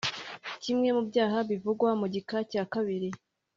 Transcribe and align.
kimwe 0.63 0.89
mu 0.95 1.01
byaha 1.09 1.37
bivugwa 1.49 1.89
mu 1.99 2.05
gika 2.13 2.37
cya 2.51 2.63
kabiri 2.73 3.09